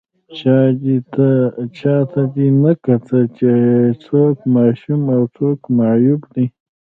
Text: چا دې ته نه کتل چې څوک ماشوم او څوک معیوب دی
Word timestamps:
چا 0.37 0.57
دې 0.81 0.97
ته 1.13 1.27
نه 2.63 2.71
کتل 2.85 3.23
چې 3.37 3.49
څوک 4.03 4.35
ماشوم 4.55 5.01
او 5.15 5.21
څوک 5.35 5.59
معیوب 5.77 6.21
دی 6.33 6.45